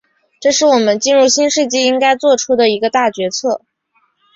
[0.39, 3.61] 这是我们进入新世纪应该作出的一个大决策。